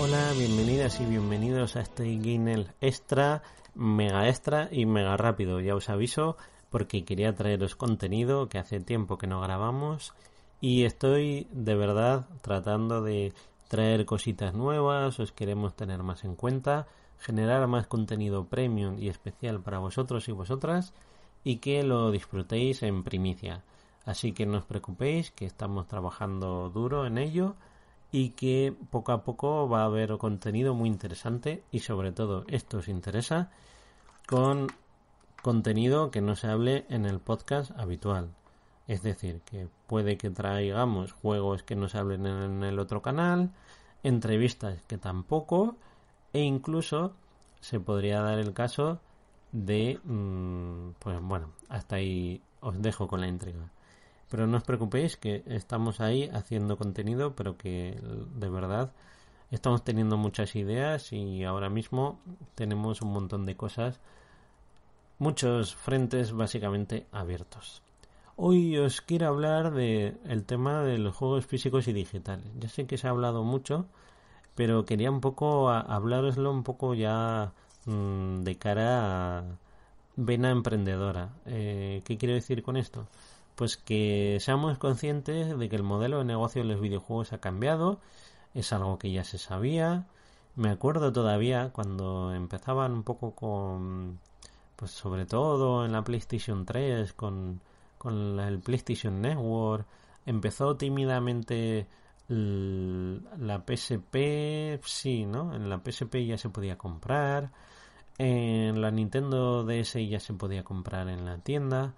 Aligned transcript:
Hola, 0.00 0.32
bienvenidas 0.38 1.00
y 1.00 1.06
bienvenidos 1.06 1.74
a 1.74 1.80
este 1.80 2.04
Guinel 2.04 2.68
extra, 2.80 3.42
mega 3.74 4.28
extra 4.28 4.68
y 4.70 4.86
mega 4.86 5.16
rápido. 5.16 5.58
Ya 5.58 5.74
os 5.74 5.88
aviso 5.88 6.36
porque 6.70 7.04
quería 7.04 7.34
traeros 7.34 7.74
contenido 7.74 8.48
que 8.48 8.58
hace 8.58 8.78
tiempo 8.78 9.18
que 9.18 9.26
no 9.26 9.40
grabamos 9.40 10.14
y 10.60 10.84
estoy 10.84 11.48
de 11.50 11.74
verdad 11.74 12.28
tratando 12.42 13.02
de 13.02 13.32
traer 13.66 14.06
cositas 14.06 14.54
nuevas, 14.54 15.18
os 15.18 15.32
queremos 15.32 15.74
tener 15.74 16.04
más 16.04 16.22
en 16.22 16.36
cuenta, 16.36 16.86
generar 17.18 17.66
más 17.66 17.88
contenido 17.88 18.44
premium 18.44 19.00
y 19.00 19.08
especial 19.08 19.60
para 19.60 19.80
vosotros 19.80 20.28
y 20.28 20.32
vosotras 20.32 20.92
y 21.42 21.56
que 21.56 21.82
lo 21.82 22.12
disfrutéis 22.12 22.84
en 22.84 23.02
primicia. 23.02 23.64
Así 24.04 24.30
que 24.30 24.46
no 24.46 24.58
os 24.58 24.64
preocupéis 24.64 25.32
que 25.32 25.44
estamos 25.44 25.88
trabajando 25.88 26.70
duro 26.70 27.04
en 27.04 27.18
ello 27.18 27.56
y 28.10 28.30
que 28.30 28.74
poco 28.90 29.12
a 29.12 29.22
poco 29.22 29.68
va 29.68 29.82
a 29.82 29.86
haber 29.86 30.16
contenido 30.18 30.74
muy 30.74 30.88
interesante 30.88 31.62
y 31.70 31.80
sobre 31.80 32.12
todo 32.12 32.44
esto 32.48 32.78
os 32.78 32.88
interesa 32.88 33.50
con 34.26 34.68
contenido 35.42 36.10
que 36.10 36.20
no 36.20 36.34
se 36.34 36.48
hable 36.48 36.86
en 36.88 37.04
el 37.04 37.20
podcast 37.20 37.70
habitual. 37.78 38.30
Es 38.86 39.02
decir, 39.02 39.42
que 39.42 39.68
puede 39.86 40.16
que 40.16 40.30
traigamos 40.30 41.12
juegos 41.12 41.62
que 41.62 41.76
no 41.76 41.88
se 41.88 41.98
hablen 41.98 42.26
en 42.26 42.64
el 42.64 42.78
otro 42.78 43.02
canal, 43.02 43.52
entrevistas 44.02 44.82
que 44.86 44.96
tampoco, 44.96 45.76
e 46.32 46.40
incluso 46.40 47.14
se 47.60 47.80
podría 47.80 48.20
dar 48.22 48.38
el 48.38 48.54
caso 48.54 49.00
de, 49.52 50.00
mm, 50.04 50.92
pues 50.98 51.20
bueno, 51.20 51.52
hasta 51.68 51.96
ahí 51.96 52.42
os 52.60 52.80
dejo 52.80 53.08
con 53.08 53.20
la 53.20 53.28
intriga. 53.28 53.70
Pero 54.30 54.46
no 54.46 54.58
os 54.58 54.64
preocupéis 54.64 55.16
que 55.16 55.42
estamos 55.46 56.00
ahí 56.00 56.28
haciendo 56.32 56.76
contenido, 56.76 57.34
pero 57.34 57.56
que 57.56 57.98
de 58.34 58.48
verdad 58.48 58.92
estamos 59.50 59.82
teniendo 59.84 60.16
muchas 60.16 60.54
ideas 60.56 61.12
y 61.12 61.44
ahora 61.44 61.70
mismo 61.70 62.20
tenemos 62.54 63.00
un 63.00 63.12
montón 63.12 63.46
de 63.46 63.56
cosas, 63.56 64.00
muchos 65.18 65.74
frentes 65.74 66.32
básicamente 66.32 67.06
abiertos. 67.12 67.82
Hoy 68.36 68.76
os 68.78 69.00
quiero 69.00 69.26
hablar 69.28 69.72
de 69.72 70.16
el 70.26 70.44
tema 70.44 70.82
de 70.82 70.98
los 70.98 71.16
juegos 71.16 71.46
físicos 71.46 71.88
y 71.88 71.92
digitales. 71.92 72.46
Ya 72.60 72.68
sé 72.68 72.86
que 72.86 72.96
se 72.98 73.08
ha 73.08 73.10
hablado 73.10 73.42
mucho, 73.42 73.86
pero 74.54 74.84
quería 74.84 75.10
un 75.10 75.20
poco 75.20 75.70
hablaroslo 75.70 76.50
un 76.52 76.62
poco 76.62 76.94
ya 76.94 77.52
mmm, 77.86 78.42
de 78.44 78.56
cara 78.56 79.38
a 79.38 79.44
vena 80.16 80.50
emprendedora. 80.50 81.30
Eh, 81.46 82.02
¿Qué 82.04 82.16
quiero 82.18 82.34
decir 82.34 82.62
con 82.62 82.76
esto? 82.76 83.06
Pues 83.58 83.76
que 83.76 84.38
seamos 84.40 84.78
conscientes 84.78 85.58
de 85.58 85.68
que 85.68 85.74
el 85.74 85.82
modelo 85.82 86.18
de 86.18 86.24
negocio 86.24 86.62
de 86.62 86.68
los 86.68 86.80
videojuegos 86.80 87.32
ha 87.32 87.40
cambiado, 87.40 87.98
es 88.54 88.72
algo 88.72 89.00
que 89.00 89.10
ya 89.10 89.24
se 89.24 89.36
sabía. 89.36 90.06
Me 90.54 90.70
acuerdo 90.70 91.12
todavía 91.12 91.70
cuando 91.72 92.32
empezaban 92.32 92.92
un 92.92 93.02
poco 93.02 93.34
con, 93.34 94.20
pues 94.76 94.92
sobre 94.92 95.26
todo 95.26 95.84
en 95.84 95.90
la 95.90 96.04
PlayStation 96.04 96.64
3, 96.64 97.12
con, 97.14 97.60
con 97.98 98.38
el 98.38 98.60
PlayStation 98.60 99.20
Network, 99.20 99.86
empezó 100.24 100.76
tímidamente 100.76 101.88
la 102.28 103.64
PSP, 103.66 104.80
sí, 104.84 105.26
¿no? 105.26 105.52
En 105.52 105.68
la 105.68 105.82
PSP 105.84 106.24
ya 106.24 106.38
se 106.38 106.48
podía 106.48 106.78
comprar, 106.78 107.50
en 108.18 108.80
la 108.80 108.92
Nintendo 108.92 109.64
DS 109.64 109.94
ya 110.08 110.20
se 110.20 110.34
podía 110.34 110.62
comprar 110.62 111.08
en 111.08 111.24
la 111.24 111.38
tienda 111.38 111.94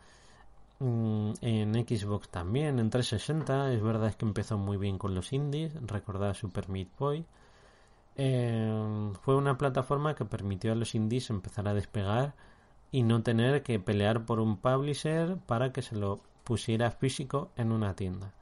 en 0.81 1.75
Xbox 1.87 2.31
también, 2.31 2.79
en 2.79 2.89
360, 2.89 3.73
es 3.73 3.83
verdad 3.83 4.15
que 4.15 4.25
empezó 4.25 4.57
muy 4.57 4.79
bien 4.79 4.99
con 4.99 5.15
los 5.15 5.33
indies, 5.33 5.75
recordad 5.87 6.35
Super 6.35 6.69
Meat 6.71 6.89
Boy. 6.99 7.25
Eh, 8.17 9.13
fue 9.23 9.37
una 9.37 9.59
plataforma 9.59 10.15
que 10.15 10.25
permitió 10.25 10.73
a 10.73 10.75
los 10.75 10.95
indies 10.95 11.31
empezar 11.31 11.69
a 11.69 11.75
despegar 11.75 12.35
y 12.91 13.03
no 13.03 13.23
tener 13.23 13.63
que 13.63 13.79
pelear 13.79 14.25
por 14.25 14.41
un 14.41 14.57
publisher 14.57 15.37
para 15.47 15.73
que 15.73 15.83
se 15.83 15.97
lo 15.97 16.21
pusiera 16.45 16.91
físico 16.91 17.51
en 17.57 17.73
una 17.73 17.95
tienda. 17.95 18.33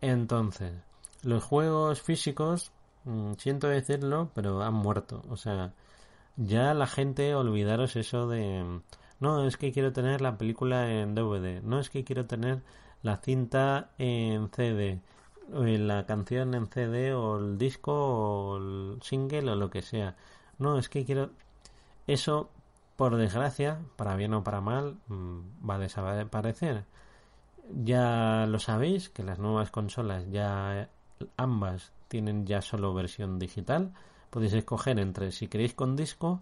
Entonces, 0.00 0.72
los 1.22 1.44
juegos 1.44 2.00
físicos, 2.02 2.72
mm, 3.04 3.34
siento 3.38 3.68
decirlo, 3.68 4.30
pero 4.34 4.62
han 4.62 4.74
muerto. 4.74 5.22
O 5.28 5.36
sea, 5.36 5.72
ya 6.36 6.74
la 6.74 6.86
gente 6.86 7.34
olvidaros 7.34 7.96
eso 7.96 8.28
de 8.28 8.80
no, 9.22 9.46
es 9.46 9.56
que 9.56 9.70
quiero 9.70 9.92
tener 9.92 10.20
la 10.20 10.36
película 10.36 10.90
en 10.90 11.14
DVD. 11.14 11.62
No 11.62 11.78
es 11.78 11.90
que 11.90 12.02
quiero 12.02 12.26
tener 12.26 12.60
la 13.02 13.18
cinta 13.18 13.92
en 13.96 14.50
CD. 14.50 15.00
La 15.48 16.06
canción 16.06 16.54
en 16.54 16.66
CD 16.66 17.14
o 17.14 17.38
el 17.38 17.56
disco 17.56 17.92
o 17.94 18.56
el 18.56 18.98
single 19.00 19.52
o 19.52 19.54
lo 19.54 19.70
que 19.70 19.80
sea. 19.80 20.16
No, 20.58 20.76
es 20.76 20.88
que 20.88 21.04
quiero... 21.04 21.30
Eso, 22.08 22.50
por 22.96 23.14
desgracia, 23.16 23.78
para 23.94 24.16
bien 24.16 24.34
o 24.34 24.42
para 24.42 24.60
mal, 24.60 24.96
mm, 25.06 25.70
va 25.70 25.76
a 25.76 25.78
desaparecer. 25.78 26.84
Ya 27.84 28.46
lo 28.48 28.58
sabéis 28.58 29.08
que 29.08 29.22
las 29.22 29.38
nuevas 29.38 29.70
consolas 29.70 30.28
ya 30.32 30.88
ambas 31.36 31.92
tienen 32.08 32.44
ya 32.44 32.60
solo 32.60 32.92
versión 32.92 33.38
digital. 33.38 33.92
Podéis 34.30 34.54
escoger 34.54 34.98
entre 34.98 35.30
si 35.30 35.46
queréis 35.46 35.74
con 35.74 35.94
disco 35.94 36.40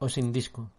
o 0.00 0.08
sin 0.08 0.32
disco. 0.32 0.70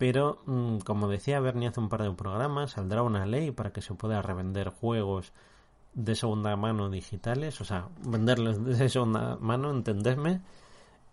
Pero, 0.00 0.40
mm, 0.46 0.78
como 0.78 1.08
decía 1.08 1.40
Bernie 1.40 1.68
hace 1.68 1.78
un 1.78 1.90
par 1.90 2.02
de 2.02 2.10
programas, 2.12 2.70
saldrá 2.70 3.02
una 3.02 3.26
ley 3.26 3.50
para 3.50 3.70
que 3.74 3.82
se 3.82 3.92
pueda 3.92 4.22
revender 4.22 4.70
juegos 4.70 5.34
de 5.92 6.14
segunda 6.16 6.56
mano 6.56 6.88
digitales, 6.88 7.60
o 7.60 7.66
sea, 7.66 7.90
venderlos 8.06 8.64
de 8.78 8.88
segunda 8.88 9.36
mano, 9.40 9.70
entendedme, 9.70 10.40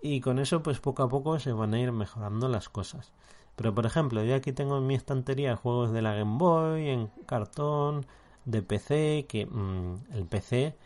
y 0.02 0.22
con 0.22 0.40
eso 0.40 0.64
pues 0.64 0.80
poco 0.80 1.04
a 1.04 1.10
poco 1.10 1.38
se 1.38 1.52
van 1.52 1.74
a 1.74 1.82
ir 1.82 1.92
mejorando 1.92 2.48
las 2.48 2.70
cosas. 2.70 3.12
Pero 3.58 3.76
por 3.76 3.86
ejemplo, 3.86 4.24
yo 4.24 4.36
aquí 4.36 4.54
tengo 4.54 4.78
en 4.78 4.88
mi 4.88 4.96
estantería 4.96 5.58
juegos 5.58 5.92
de 5.92 6.02
la 6.02 6.14
Game 6.14 6.38
Boy, 6.38 6.88
en 6.88 7.08
cartón, 7.26 8.06
de 8.46 8.62
PC, 8.62 9.26
que 9.28 9.48
mm, 9.48 10.14
el 10.14 10.26
PC 10.28 10.78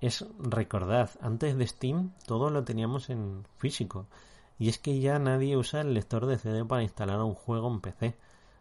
es, 0.00 0.26
recordad, 0.40 1.10
antes 1.20 1.56
de 1.56 1.68
Steam 1.68 2.10
todo 2.26 2.50
lo 2.50 2.64
teníamos 2.64 3.10
en 3.10 3.44
físico. 3.58 4.06
Y 4.58 4.68
es 4.68 4.78
que 4.78 5.00
ya 5.00 5.18
nadie 5.18 5.56
usa 5.56 5.80
el 5.80 5.94
lector 5.94 6.26
de 6.26 6.38
CD 6.38 6.64
para 6.64 6.82
instalar 6.82 7.20
un 7.20 7.34
juego 7.34 7.68
en 7.68 7.80
PC. 7.80 8.14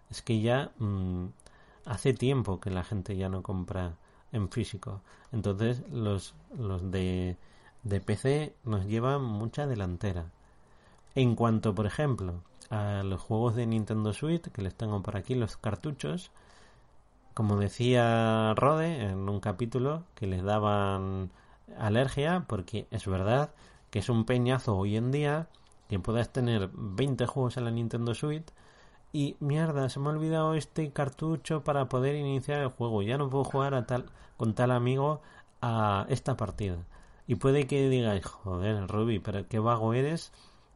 Es 0.10 0.22
que 0.22 0.42
ya 0.42 0.72
mm, 0.80 1.28
hace 1.86 2.14
tiempo 2.14 2.60
que 2.60 2.70
la 2.72 2.84
gente 2.84 3.16
ya 3.16 3.30
no 3.30 3.44
compra 3.44 3.96
en 4.32 4.50
físico. 4.50 5.02
Entonces 5.32 5.84
los, 5.92 6.36
los 6.58 6.92
de, 6.92 7.38
de 7.84 8.02
PC 8.02 8.56
nos 8.64 8.86
llevan 8.86 9.24
mucha 9.24 9.68
delantera. 9.68 10.26
En 11.16 11.36
cuanto, 11.36 11.76
por 11.76 11.86
ejemplo, 11.86 12.42
a 12.70 13.04
los 13.04 13.22
juegos 13.22 13.56
de 13.56 13.68
Nintendo 13.68 14.14
Switch, 14.14 14.50
que 14.52 14.62
les 14.62 14.76
tengo 14.76 15.02
por 15.04 15.16
aquí 15.16 15.36
los 15.36 15.58
cartuchos, 15.58 16.32
como 17.34 17.58
decía 17.58 18.54
Rode 18.56 19.10
en 19.10 19.30
un 19.30 19.40
capítulo, 19.40 20.04
que 20.16 20.28
les 20.28 20.44
daban 20.44 21.32
alergia, 21.78 22.46
porque 22.48 22.88
es 22.92 23.06
verdad 23.08 23.52
que 23.92 24.00
es 24.00 24.10
un 24.10 24.26
peñazo 24.26 24.76
hoy 24.78 24.98
en 24.98 25.12
día 25.12 25.48
que 25.94 26.00
puedas 26.00 26.32
tener 26.34 26.70
20 26.74 27.26
juegos 27.28 27.58
en 27.58 27.66
la 27.66 27.72
Nintendo 27.72 28.16
Switch 28.16 28.48
y 29.12 29.38
mierda, 29.40 29.90
se 29.90 30.00
me 30.00 30.08
ha 30.10 30.14
olvidado 30.14 30.56
este 30.56 30.92
cartucho 30.92 31.64
para 31.64 31.88
poder 31.88 32.16
iniciar 32.16 32.62
el 32.62 32.70
juego. 32.70 33.04
Ya 33.04 33.20
no 33.20 33.30
puedo 33.30 33.44
jugar 33.44 33.76
a 33.76 33.86
tal, 33.86 34.06
con 34.38 34.56
tal 34.56 34.72
amigo 34.72 35.22
a 35.62 36.08
esta 36.10 36.36
partida. 36.36 36.78
Y 37.28 37.36
puede 37.36 37.68
que 37.68 37.90
digáis, 37.90 38.26
joder, 38.26 38.88
Ruby, 38.88 39.20
pero 39.20 39.48
qué 39.48 39.60
vago 39.60 39.94
eres 39.94 40.32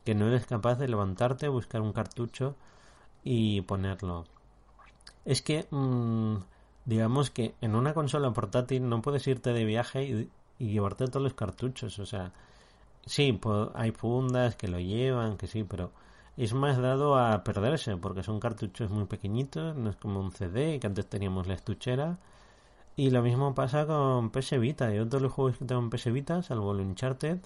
que 0.06 0.14
no 0.14 0.28
eres 0.28 0.46
capaz 0.46 0.76
de 0.76 0.88
levantarte, 0.88 1.48
buscar 1.48 1.82
un 1.82 1.94
cartucho 1.94 2.56
y 3.24 3.62
ponerlo. 3.62 4.26
Es 5.26 5.42
que, 5.42 5.68
mm, 5.72 6.36
digamos 6.86 7.32
que 7.32 7.56
en 7.60 7.76
una 7.76 7.96
consola 7.96 8.32
portátil 8.32 8.88
no 8.88 9.02
puedes 9.02 9.28
irte 9.28 9.52
de 9.52 9.66
viaje 9.66 10.30
y 10.60 10.68
llevarte 10.68 11.08
todos 11.08 11.24
los 11.24 11.34
cartuchos. 11.34 11.98
O 12.00 12.06
sea, 12.06 12.32
sí, 13.08 13.40
hay 13.74 13.92
fundas 13.92 14.56
que 14.56 14.68
lo 14.68 14.80
llevan, 14.80 15.38
que 15.38 15.48
sí, 15.48 15.64
pero 15.64 15.92
es 16.38 16.54
más 16.54 16.78
dado 16.78 17.18
a 17.18 17.44
perderse 17.44 17.98
porque 17.98 18.24
son 18.24 18.40
cartuchos 18.40 18.92
muy 18.92 19.06
pequeñitos, 19.06 19.76
no 19.76 19.90
es 19.90 19.96
como 19.96 20.20
un 20.20 20.32
CD 20.32 20.80
que 20.80 20.88
antes 20.88 21.08
teníamos 21.08 21.48
la 21.48 21.56
estuchera. 21.56 22.20
Y 22.96 23.12
lo 23.12 23.22
mismo 23.22 23.54
pasa 23.56 23.86
con 23.86 24.32
PS 24.32 24.60
Vita. 24.60 24.92
Yo 24.92 25.08
todos 25.08 25.22
los 25.22 25.32
juegos 25.32 25.58
que 25.58 25.66
tengo 25.66 25.82
en 25.82 25.90
PS 25.90 26.12
Vita, 26.12 26.42
salvo 26.44 26.72
el 26.74 26.82
Uncharted, 26.82 27.40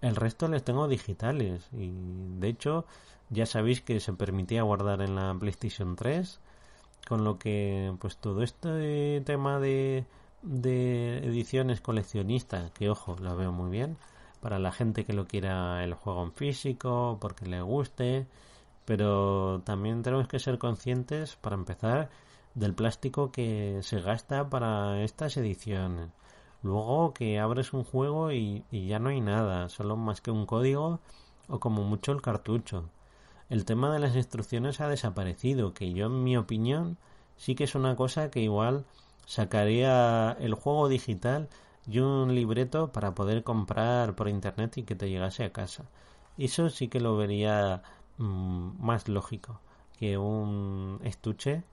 el 0.00 0.16
resto 0.16 0.48
les 0.48 0.64
tengo 0.64 0.88
digitales. 0.88 1.68
Y 1.72 1.92
de 2.38 2.48
hecho, 2.48 2.86
ya 3.30 3.46
sabéis 3.46 3.80
que 3.82 4.00
se 4.00 4.12
permitía 4.12 4.62
guardar 4.62 5.02
en 5.02 5.16
la 5.16 5.34
PlayStation 5.34 5.96
3. 5.96 6.40
Con 7.08 7.24
lo 7.24 7.38
que, 7.38 7.94
pues 8.00 8.16
todo 8.18 8.42
este 8.42 9.20
tema 9.26 9.58
de, 9.60 10.06
de 10.42 11.18
ediciones 11.18 11.80
coleccionistas, 11.80 12.70
que 12.72 12.88
ojo, 12.90 13.16
lo 13.20 13.36
veo 13.36 13.52
muy 13.52 13.70
bien. 13.70 13.96
Para 14.44 14.58
la 14.58 14.72
gente 14.72 15.06
que 15.06 15.14
lo 15.14 15.26
quiera 15.26 15.82
el 15.84 15.94
juego 15.94 16.22
en 16.22 16.32
físico, 16.34 17.16
porque 17.18 17.46
le 17.46 17.62
guste. 17.62 18.26
Pero 18.84 19.62
también 19.64 20.02
tenemos 20.02 20.28
que 20.28 20.38
ser 20.38 20.58
conscientes, 20.58 21.36
para 21.36 21.56
empezar, 21.56 22.10
del 22.54 22.74
plástico 22.74 23.32
que 23.32 23.78
se 23.82 24.02
gasta 24.02 24.50
para 24.50 25.02
estas 25.02 25.38
ediciones. 25.38 26.10
Luego 26.62 27.14
que 27.14 27.40
abres 27.40 27.72
un 27.72 27.84
juego 27.84 28.32
y, 28.32 28.64
ya 28.70 28.98
no 28.98 29.08
hay 29.08 29.22
nada, 29.22 29.70
solo 29.70 29.96
más 29.96 30.20
que 30.20 30.30
un 30.30 30.44
código 30.44 31.00
o 31.48 31.58
como 31.58 31.82
mucho 31.82 32.12
el 32.12 32.20
cartucho. 32.20 32.90
El 33.48 33.64
tema 33.64 33.90
de 33.94 33.98
las 33.98 34.14
instrucciones 34.14 34.78
ha 34.82 34.88
desaparecido, 34.88 35.72
que 35.72 35.94
yo 35.94 36.08
en 36.08 36.22
mi 36.22 36.36
opinión 36.36 36.98
sí 37.38 37.54
que 37.54 37.64
es 37.64 37.74
una 37.74 37.96
cosa 37.96 38.30
que 38.30 38.40
igual 38.40 38.84
sacaría 39.24 40.36
el 40.38 40.52
juego 40.52 40.90
digital 40.90 41.48
y 41.86 41.98
un 41.98 42.34
libreto 42.34 42.92
para 42.92 43.14
poder 43.14 43.44
comprar 43.44 44.14
por 44.14 44.28
internet 44.28 44.78
y 44.78 44.82
que 44.84 44.94
te 44.94 45.08
llegase 45.10 45.44
a 45.44 45.52
casa. 45.52 45.84
Eso 46.38 46.70
sí 46.70 46.88
que 46.88 47.00
lo 47.00 47.16
vería 47.16 47.82
mm, 48.18 48.84
más 48.84 49.08
lógico 49.08 49.60
que 49.98 50.18
un 50.18 51.00
estuche 51.04 51.64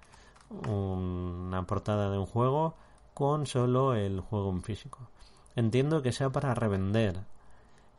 una 0.68 1.66
portada 1.66 2.10
de 2.12 2.18
un 2.18 2.26
juego 2.26 2.76
con 3.14 3.46
solo 3.46 3.96
el 3.96 4.20
juego 4.20 4.50
en 4.52 4.64
físico. 4.64 5.10
Entiendo 5.56 6.02
que 6.02 6.12
sea 6.12 6.30
para 6.30 6.54
revender, 6.54 7.22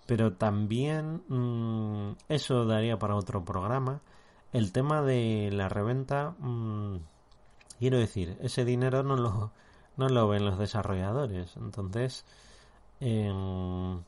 pero 0.06 0.34
también 0.34 1.22
mm, 1.28 2.16
eso 2.28 2.64
daría 2.66 2.98
para 2.98 3.16
otro 3.16 3.44
programa. 3.44 4.00
El 4.52 4.72
tema 4.72 5.02
de 5.02 5.50
la 5.52 5.68
reventa, 5.68 6.34
mm, 6.38 6.96
quiero 7.78 7.98
decir, 7.98 8.36
ese 8.40 8.64
dinero 8.64 9.02
no 9.02 9.16
lo, 9.16 9.52
no 9.96 10.08
lo 10.08 10.28
ven 10.28 10.44
los 10.44 10.58
desarrolladores. 10.58 11.56
Entonces, 11.56 12.24
em, 13.00 14.00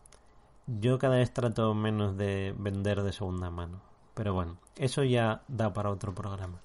yo 0.67 0.99
cada 0.99 1.17
vez 1.17 1.33
trato 1.33 1.75
menos 1.75 2.17
de 2.17 2.55
vender 2.59 3.03
de 3.03 3.13
segunda 3.13 3.51
mano. 3.51 3.81
Pero 4.15 4.33
bueno, 4.35 4.57
eso 4.77 5.03
ya 5.05 5.43
da 5.49 5.73
para 5.73 5.91
otro 5.91 6.15
programa. 6.15 6.61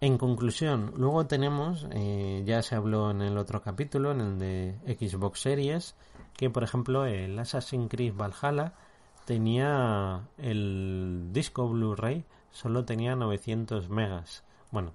En 0.00 0.16
conclusión, 0.16 0.92
luego 0.96 1.26
tenemos, 1.26 1.86
eh, 1.90 2.42
ya 2.46 2.62
se 2.62 2.76
habló 2.76 3.10
en 3.10 3.20
el 3.20 3.36
otro 3.36 3.62
capítulo, 3.62 4.12
en 4.12 4.20
el 4.20 4.38
de 4.38 4.96
Xbox 4.96 5.40
Series, 5.40 5.96
que 6.36 6.50
por 6.50 6.62
ejemplo 6.62 7.04
el 7.04 7.36
Assassin's 7.36 7.88
Creed 7.90 8.14
Valhalla 8.14 8.74
tenía 9.24 10.28
el 10.38 11.30
disco 11.32 11.68
Blu-ray, 11.68 12.24
solo 12.52 12.84
tenía 12.84 13.16
900 13.16 13.88
megas. 13.88 14.44
Bueno, 14.70 14.92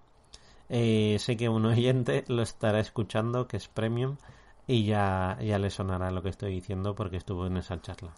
eh, 0.76 1.18
sé 1.20 1.38
que 1.38 1.50
un 1.50 1.66
oyente 1.68 2.26
lo 2.28 2.42
estará 2.42 2.80
escuchando, 2.80 3.48
que 3.48 3.58
es 3.58 3.68
premium, 3.68 4.18
y 4.66 4.86
ya, 4.86 5.38
ya 5.40 5.60
le 5.60 5.70
sonará 5.70 6.10
lo 6.10 6.24
que 6.24 6.30
estoy 6.30 6.52
diciendo 6.52 6.96
porque 6.96 7.18
estuvo 7.18 7.46
en 7.46 7.58
esa 7.58 7.80
charla. 7.80 8.12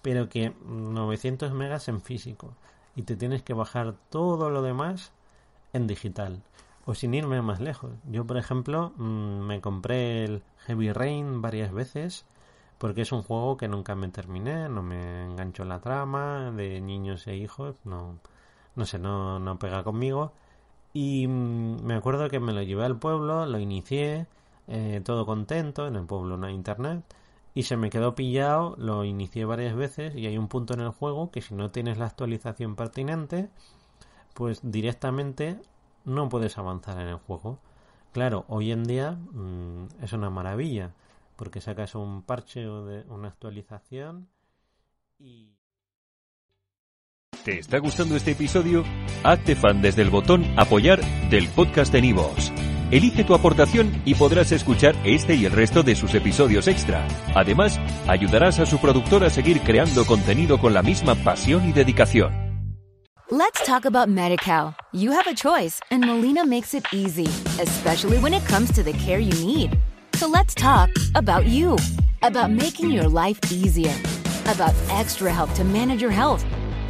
Pero 0.00 0.30
que 0.30 0.54
900 0.64 1.52
megas 1.52 1.88
en 1.88 2.00
físico 2.00 2.54
y 2.96 3.02
te 3.02 3.14
tienes 3.14 3.42
que 3.42 3.52
bajar 3.52 3.94
todo 4.08 4.48
lo 4.48 4.62
demás 4.62 5.12
en 5.74 5.86
digital. 5.86 6.42
O 6.86 6.94
sin 6.94 7.12
irme 7.12 7.42
más 7.42 7.60
lejos. 7.60 7.92
Yo, 8.10 8.26
por 8.26 8.38
ejemplo, 8.38 8.92
mm, 8.96 9.40
me 9.40 9.60
compré 9.60 10.24
el 10.24 10.42
Heavy 10.66 10.92
Rain 10.92 11.42
varias 11.42 11.72
veces 11.72 12.24
porque 12.78 13.02
es 13.02 13.12
un 13.12 13.22
juego 13.22 13.58
que 13.58 13.68
nunca 13.68 13.94
me 13.94 14.08
terminé, 14.08 14.68
no 14.70 14.82
me 14.82 15.24
enganchó 15.26 15.64
la 15.64 15.80
trama 15.80 16.50
de 16.52 16.80
niños 16.80 17.26
e 17.26 17.36
hijos, 17.36 17.76
no, 17.84 18.18
no 18.76 18.86
sé, 18.86 18.98
no, 18.98 19.38
no 19.38 19.58
pega 19.58 19.84
conmigo. 19.84 20.32
Y 20.92 21.26
mm, 21.26 21.82
me 21.84 21.94
acuerdo 21.94 22.28
que 22.28 22.40
me 22.40 22.52
lo 22.52 22.62
llevé 22.62 22.84
al 22.84 22.98
pueblo, 22.98 23.46
lo 23.46 23.58
inicié, 23.58 24.26
eh, 24.68 25.00
todo 25.04 25.26
contento, 25.26 25.86
en 25.86 25.96
el 25.96 26.06
pueblo 26.06 26.36
no 26.36 26.46
hay 26.46 26.54
internet, 26.54 27.04
y 27.54 27.64
se 27.64 27.76
me 27.76 27.90
quedó 27.90 28.14
pillado, 28.14 28.74
lo 28.78 29.04
inicié 29.04 29.44
varias 29.44 29.74
veces 29.74 30.14
y 30.16 30.26
hay 30.26 30.38
un 30.38 30.48
punto 30.48 30.74
en 30.74 30.80
el 30.80 30.90
juego 30.90 31.30
que 31.30 31.42
si 31.42 31.54
no 31.54 31.70
tienes 31.70 31.98
la 31.98 32.06
actualización 32.06 32.76
pertinente, 32.76 33.50
pues 34.34 34.60
directamente 34.62 35.60
no 36.04 36.28
puedes 36.28 36.58
avanzar 36.58 36.98
en 37.00 37.08
el 37.08 37.16
juego. 37.16 37.58
Claro, 38.12 38.44
hoy 38.48 38.72
en 38.72 38.84
día 38.84 39.12
mm, 39.12 40.02
es 40.02 40.12
una 40.12 40.30
maravilla, 40.30 40.94
porque 41.36 41.60
sacas 41.60 41.94
un 41.94 42.22
parche 42.22 42.66
o 42.68 42.84
de 42.84 43.04
una 43.08 43.28
actualización 43.28 44.28
y... 45.18 45.61
¿Te 47.44 47.58
está 47.58 47.78
gustando 47.78 48.14
este 48.14 48.32
episodio? 48.32 48.84
Hazte 49.24 49.56
fan 49.56 49.82
desde 49.82 50.02
el 50.02 50.10
botón 50.10 50.46
apoyar 50.56 51.00
del 51.28 51.48
podcast 51.48 51.92
de 51.92 52.00
Nivos. 52.00 52.52
Elige 52.92 53.24
tu 53.24 53.34
aportación 53.34 54.00
y 54.04 54.14
podrás 54.14 54.52
escuchar 54.52 54.94
este 55.02 55.34
y 55.34 55.44
el 55.44 55.50
resto 55.50 55.82
de 55.82 55.96
sus 55.96 56.14
episodios 56.14 56.68
extra. 56.68 57.04
Además, 57.34 57.80
ayudarás 58.06 58.60
a 58.60 58.66
su 58.66 58.78
productor 58.78 59.24
a 59.24 59.30
seguir 59.30 59.60
creando 59.62 60.06
contenido 60.06 60.60
con 60.60 60.72
la 60.72 60.82
misma 60.82 61.16
pasión 61.16 61.68
y 61.68 61.72
dedicación. 61.72 62.32
Let's 63.28 63.64
talk 63.66 63.86
about 63.86 64.08
MediCal. 64.08 64.76
You 64.92 65.10
have 65.10 65.26
a 65.26 65.34
choice, 65.34 65.80
and 65.90 66.06
Molina 66.06 66.46
makes 66.46 66.74
it 66.74 66.84
easy, 66.92 67.26
especially 67.60 68.18
when 68.18 68.34
it 68.34 68.46
comes 68.46 68.70
to 68.74 68.84
the 68.84 68.92
care 68.92 69.18
you 69.18 69.34
need. 69.44 69.76
So 70.14 70.28
let's 70.28 70.54
talk 70.54 70.90
about 71.16 71.46
you, 71.46 71.76
about 72.22 72.52
making 72.52 72.90
your 72.90 73.08
life 73.08 73.40
easier, 73.50 73.94
about 74.46 74.74
extra 74.90 75.32
help 75.32 75.52
to 75.54 75.64
manage 75.64 76.00
your 76.00 76.12
health. 76.12 76.44